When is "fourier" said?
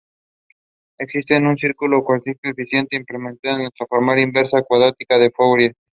5.29-5.75